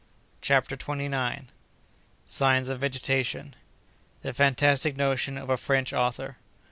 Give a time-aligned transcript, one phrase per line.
[0.41, 1.51] CHAPTER TWENTY NINTH.
[2.25, 6.37] Signs of Vegetation.—The Fantastic Notion of a French Author.